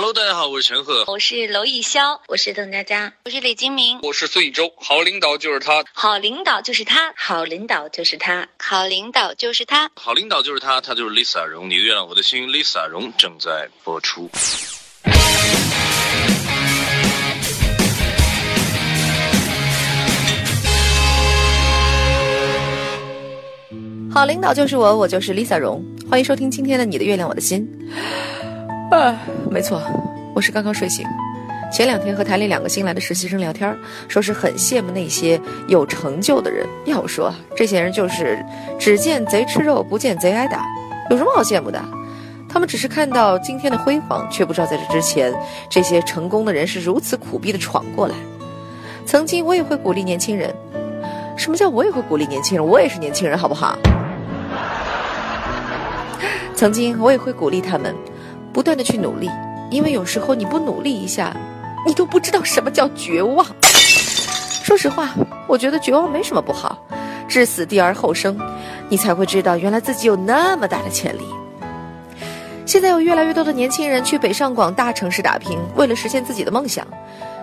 [0.00, 4.72] Hello，大家好，我是陈赫，我是娄艺潇，我是邓家佳，我是李金铭，我是孙艺洲。
[4.76, 11.68] 好领导就是他，好领导就是他，好领导就是他，好领导就是他，好领导就是他，他就是 Lisa 荣。
[11.68, 14.30] 你的月亮我的心，Lisa 荣正在播出。
[24.14, 25.84] 好领导就是我，我就是 Lisa 荣。
[26.08, 27.68] 欢迎收听今天的《你的月亮我的心》。
[28.90, 29.14] 啊，
[29.50, 29.82] 没错，
[30.34, 31.06] 我是刚刚睡醒。
[31.70, 33.76] 前两天和台里两个新来的实习生聊天，
[34.08, 36.66] 说是很羡慕那些有成就的人。
[36.86, 38.42] 要说这些人就是
[38.78, 40.64] 只见贼吃肉，不见贼挨打，
[41.10, 41.78] 有什么好羡慕的？
[42.48, 45.34] 他们只是看到今天的辉煌，却不知道在这之前，
[45.68, 48.14] 这些成功的人是如此苦逼的闯过来。
[49.04, 50.50] 曾经我也会鼓励年轻人，
[51.36, 52.66] 什么叫我也会鼓励年轻人？
[52.66, 53.76] 我也是年轻人，好不好？
[56.56, 57.94] 曾经我也会鼓励他们。
[58.58, 59.30] 不断的去努力，
[59.70, 61.32] 因为有时候你不努力一下，
[61.86, 63.46] 你都不知道什么叫绝望。
[64.64, 65.10] 说实话，
[65.46, 66.76] 我觉得绝望没什么不好，
[67.28, 68.36] 至死地而后生，
[68.88, 71.20] 你才会知道原来自己有那么大的潜力。
[72.66, 76.84] 现在有越来越多的年轻人去北上广大城市打拼，为了实现自己的梦想，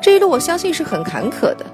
[0.00, 1.66] 这一路我相信是很坎坷的。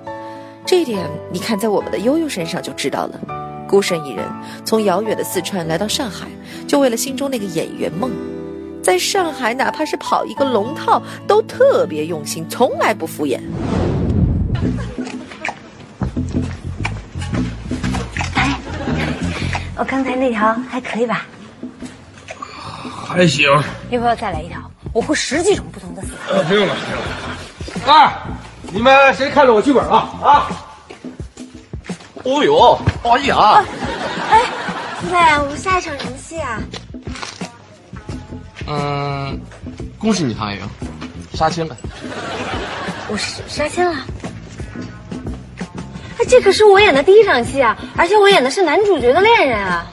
[0.64, 3.20] 这一点你看在我们的悠悠身上就知道了，
[3.68, 4.24] 孤身一人
[4.64, 6.26] 从遥远的四川来到上海，
[6.66, 8.10] 就为了心中那个演员梦。
[8.86, 13.40] 在上海，哪怕是跑一个龙套，都特别用心，从来不敷衍。
[18.36, 18.56] 哎，
[19.76, 21.26] 我刚才那条还可以吧？
[23.08, 23.50] 还行。
[23.90, 24.60] 要不要再来一条？
[24.92, 26.40] 我会十几种不同的死法。
[26.46, 27.92] 不用了，不用了。
[27.92, 28.16] 哎，
[28.70, 30.46] 你们谁看着我剧本了啊？
[32.22, 33.64] 哦呦，哎呀！
[34.30, 34.42] 哎，
[35.10, 36.60] 对，我们下一场什么戏啊？
[38.66, 39.40] 嗯，
[39.98, 40.60] 恭喜你唐莹，
[41.32, 41.76] 杀青了。
[43.08, 43.96] 我杀杀青了？
[46.18, 49.86] 哎，这可是我演的第一场戏啊，而且我演的是男主角的恋人啊。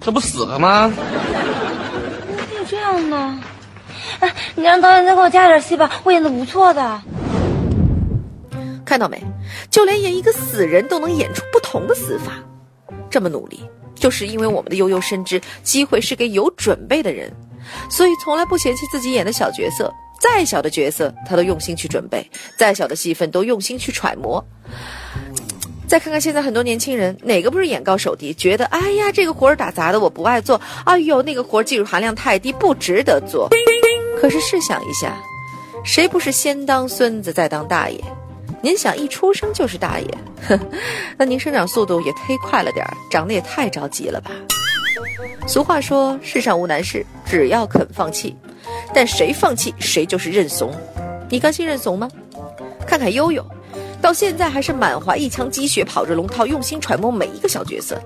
[0.00, 0.92] 这不死了吗？
[0.94, 3.40] 怎么可以这样呢？
[4.20, 7.00] 哎，你让导演再给我加点戏吧，我演的不错的。
[8.84, 9.20] 看到没？
[9.70, 12.32] 就连演一个死人都能演出不同的死法，
[13.10, 13.64] 这么努力。
[13.96, 17.32] 就是因为我们的悠悠深知机会是给有准备的人，
[17.90, 24.44] 所以从来不嫌弃自己演的小角色，再小的角色他都用心去准备，再小的戏份都用心去揣摩。
[25.88, 33.48] 再看看现在很多年轻人，哪个不是眼高手低，觉得哎呀这个活儿打杂的我不爱做，哎呦那个活儿技术含量太低，不值得做。
[34.20, 35.16] 可是试想一下，
[35.84, 38.02] 谁不是先当孙子再当大爷？
[38.66, 40.08] 您想一出生就是大爷，
[40.48, 40.58] 哼，
[41.16, 44.32] 那您生长速度也忒快了点儿，长得也太着急了吧？
[45.46, 48.34] 俗话说，世上无难事，只要肯放弃。
[48.92, 50.72] 但谁放弃，谁就是认怂。
[51.30, 52.10] 你甘心认怂吗？
[52.84, 53.46] 看看悠悠，
[54.02, 58.02] 到现在还是满怀一腔积雪，跑着龙套，用心揣摩每一个小角色。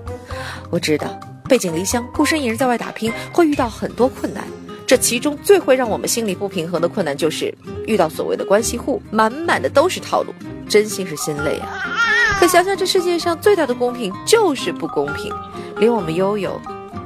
[0.69, 1.19] 我知道，
[1.49, 4.43] 背井离乡，孤身一人在外打拼，会遇到很多困难。
[4.85, 7.51] 这其中最会让我们心里不平衡的困难，就是
[7.87, 10.33] 遇到所谓的关系户，满满的都是套路，
[10.69, 12.37] 真心是心累啊！
[12.39, 15.33] 可想想这世界上最大的公平就是不公平，
[15.77, 16.59] 连我们悠悠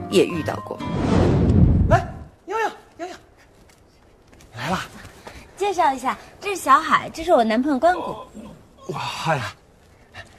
[0.09, 0.79] 也遇到过。
[1.89, 2.07] 哎，
[2.45, 2.69] 悠悠
[2.99, 3.13] 悠悠，
[4.55, 4.79] 来了，
[5.57, 8.15] 介绍一下，这是小海，这是我男朋友关谷。
[8.93, 9.53] 哇呀，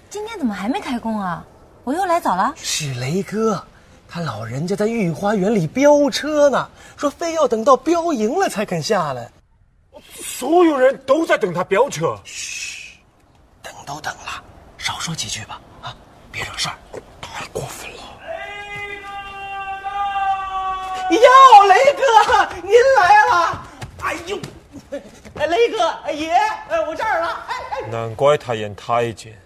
[0.09, 1.45] 今天怎么还没开工啊？
[1.85, 2.53] 我又来早了？
[2.57, 3.63] 是雷哥。
[4.09, 9.31] 他老人家在御花园里飙车呢，说非要等到飙赢了才肯下来。
[10.15, 12.19] 所有人都在等他飙车。
[12.25, 12.99] 嘘，
[13.63, 14.43] 等都等了，
[14.79, 15.95] 少说几句吧，啊，
[16.31, 16.77] 别惹事儿。
[17.21, 18.03] 太过分了！
[21.11, 21.21] 哟，
[21.69, 22.03] 雷哥，
[22.63, 23.67] 您来了！
[24.03, 24.39] 哎呦，
[25.39, 25.77] 哎，雷哥，
[26.13, 27.45] 爷，哎，我这儿了。
[27.47, 29.39] 哎哎，难怪他演太监。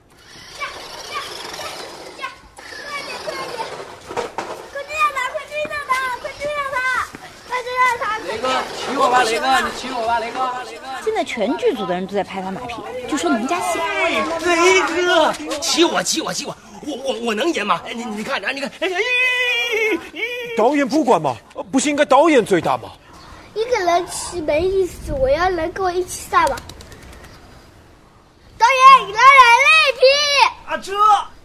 [8.77, 9.47] 骑我吧，雷哥！
[9.63, 10.51] 你骑我吧，雷哥！
[11.03, 12.75] 现在全剧组的人都在拍他马屁，
[13.09, 13.79] 就说能加戏。
[14.45, 16.55] 雷哥，骑我，骑我，骑我！
[16.87, 17.81] 我我我能演吗？
[17.95, 18.97] 你你看，你看，哎呀！
[20.55, 21.35] 导演不管吗？
[21.73, 22.91] 不是应该导演最大吗？
[23.55, 26.57] 一个人骑没意思，我要人跟我一起上吧。
[28.59, 30.01] 导演，来来雷皮！
[30.69, 30.93] 啊，这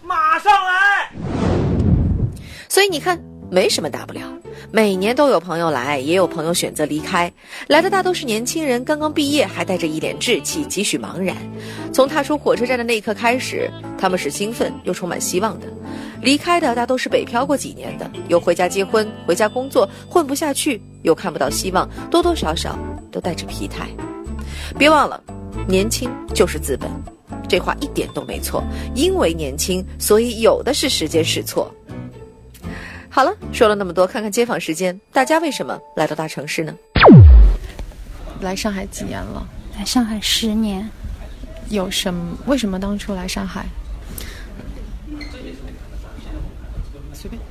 [0.02, 1.10] 马上来。
[2.68, 3.18] 所以你看，
[3.50, 4.22] 没什么大不了。
[4.76, 7.32] 每年都有朋友来，也有朋友选择离开。
[7.68, 11.34] 来的大都是年轻人，刚刚毕业，还带着一脸稚气，几许茫然。
[11.94, 15.68] 从踏出火车站的那一刻开始，他们是兴奋又充满希望的。
[16.22, 22.78] 离开的大都是北漂过几年的，有回家结婚、回家工作混不下去，又看不到希望，多多少少
[23.14, 23.88] 都带着疲态。
[24.78, 25.24] 别忘了，
[25.70, 26.92] 年轻就是资本，
[27.48, 28.62] 这话一点都没错。
[28.94, 31.74] 因为年轻，所以有的是时间试错。
[33.16, 36.76] 好了，说了那么多，看看街访时间，大家为什么来到大城市呢？
[38.42, 39.48] 来上海几年了？
[39.78, 40.86] 来上海十年。
[41.70, 42.38] 有什么？
[42.46, 43.66] 为什么当初来上海？
[47.14, 47.42] 随便。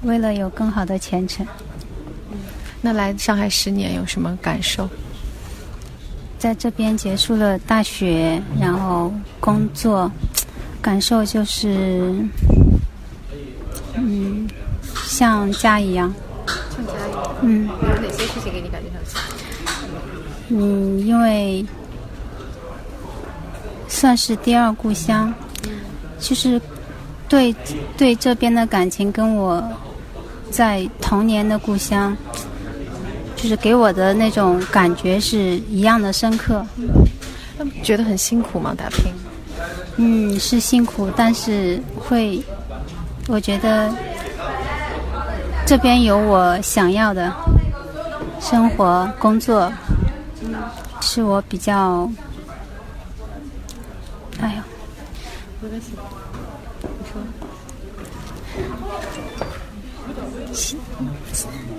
[0.00, 1.46] 为了有更好的前程。
[2.80, 4.88] 那来上海十年有什么感受？
[6.38, 10.10] 在这边结束了大学，然后工作，
[10.80, 12.30] 感受就是，嗯，
[15.18, 16.14] 像家一样。
[16.46, 17.36] 像家一样。
[17.42, 17.66] 嗯。
[17.66, 19.20] 有哪些事情给你感觉像家？
[20.50, 21.66] 嗯，因为。
[23.90, 25.32] 算是第二故乡，
[26.20, 26.60] 就是
[27.26, 27.52] 对
[27.96, 29.64] 对这边的感情跟我
[30.50, 32.14] 在童年的故乡，
[33.34, 36.64] 就是给我的那种感觉是一样的深刻。
[37.82, 38.74] 觉得很辛苦吗？
[38.76, 39.10] 打拼？
[39.96, 42.40] 嗯，是辛苦，但是会，
[43.26, 43.90] 我觉得
[45.68, 47.30] 这边有我想要的
[48.40, 49.70] 生活工作，
[51.02, 52.10] 是我比较。
[54.40, 54.64] 哎呀，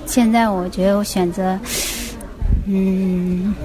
[0.06, 1.60] 现在我觉得我选择，
[2.68, 3.56] 嗯，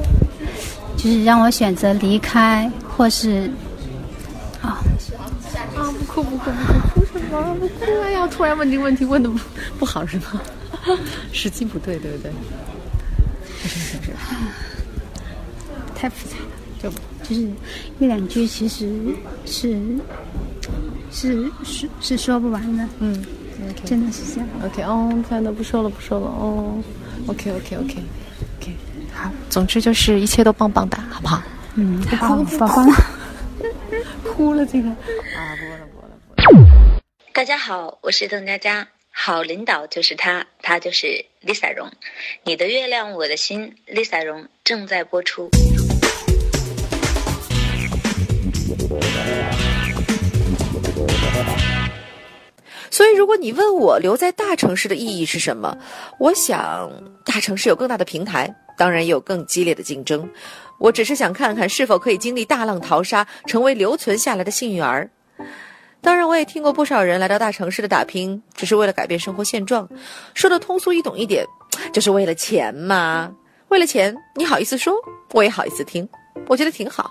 [0.96, 3.50] 就是让我选择离开，或是
[5.18, 5.30] 啊
[5.76, 8.26] 啊不哭不哭不哭哭什么不哭了呀！
[8.28, 9.38] 突然问这个问题问的不
[9.78, 10.40] 不好是吗？
[11.32, 12.32] 时机不对，对不对？
[15.94, 16.44] 太复杂了，
[16.82, 16.92] 就。
[17.26, 17.40] 就是
[18.00, 18.86] 一两句，其实
[19.46, 19.80] 是
[21.10, 22.86] 是是是说不完的。
[22.98, 23.24] 嗯，
[23.82, 24.48] 真的是这样。
[24.62, 26.26] OK，哦，算了，不说了，不说了。
[26.26, 26.74] 哦
[27.26, 28.76] ，OK，OK，OK，OK，
[29.14, 29.30] 好。
[29.48, 31.42] 总之就是一切都棒棒哒，好不好？
[31.76, 32.94] 嗯，好，棒棒了。
[34.36, 34.88] 哭了这个。
[34.88, 37.00] 啊，播了，播了，播了。
[37.32, 38.88] 大家好，我是邓佳佳。
[39.12, 41.88] 好领导就是他，他就是 Lisa 荣。
[42.42, 45.48] 你的月亮，我的心，Lisa 荣正在播出。
[52.90, 55.78] 所以，如果你问我留在大城市的意义是什么，
[56.18, 56.90] 我想
[57.24, 60.28] 大城市有更大的平台，当然有更激烈的竞争。
[60.78, 65.08] 我只是想看看是否可以经历大浪淘沙，成为留存下来的幸运儿。
[66.00, 69.88] 当然，我也听过不少人来到大城市的打拼，只是为了改变生活现状。
[70.34, 71.46] 说的通俗易懂一点，
[71.92, 73.32] 就是为了钱嘛。
[73.68, 74.94] 为了钱，你好意思说，
[75.32, 76.06] 我也好意思听，
[76.46, 77.10] 我觉得挺好。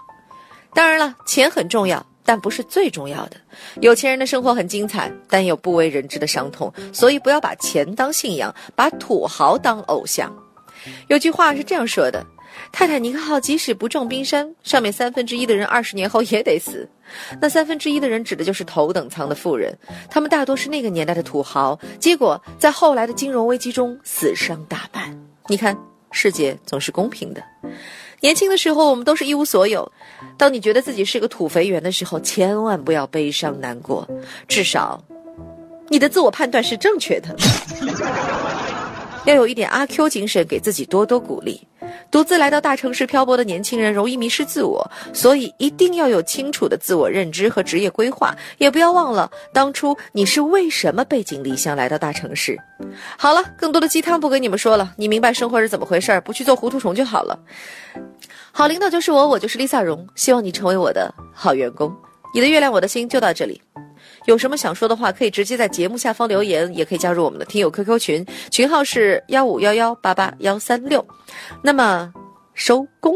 [0.76, 3.38] 当然了，钱很重要，但不是最重要的。
[3.82, 6.72] 有钱人的生活很精彩，但有不为人知的伤痛。
[6.94, 10.32] 所以不要把钱当信仰，把土豪当偶像。
[11.08, 12.26] 有句话是这样说的：
[12.72, 16.88] 泰坦尼克号即使不撞冰山，上面三分之一的人二十年后也得死。
[17.42, 19.78] 那三分之一的人指的就是头等舱的富人，
[20.10, 25.18] 他们大多是那个年代的土豪，结果在后来的金融危机中死伤大半。
[25.48, 25.78] 你看，
[26.12, 27.44] 世界总是公平的。
[28.22, 29.92] 年轻的时候，我们都是一无所有。
[30.38, 34.08] 当你觉得自己是个土肥圆的时候，千万不要悲伤难过，
[34.48, 35.04] 至少，
[35.90, 37.36] 你的自我判断是正确的。
[39.26, 41.66] 要有一点阿 Q 精神，给自己多多鼓励。
[42.12, 48.36] 独自来到大城市漂泊的年轻人容易迷失自我，所以一定要有清楚的自我认知和职业规划。
[48.58, 52.58] 也不要忘了当初你是为什么背井离乡来到大城市。
[53.18, 57.40] 好了，更多的鸡汤不跟你们说了，你明白生活是怎么回事儿，不去做糊涂虫就好了。
[58.52, 61.92] 好领导就是我，我就是 Lisa 荣，希望你成为我的好员工。
[62.36, 63.62] 你的月亮，我的心，就到这里。
[64.26, 71.06] 有什么想说的话，可以直接在节目下方留言，也可以加入我们的听友 QQ 群，群号是幺五幺幺八八幺三六。
[71.62, 72.12] 那么，
[72.54, 73.16] 收工。